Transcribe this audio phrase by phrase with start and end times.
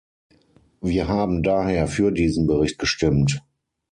[0.81, 3.43] Wir haben daher für diesen Bericht gestimmt.